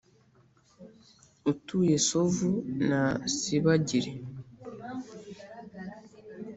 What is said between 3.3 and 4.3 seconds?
sibagire.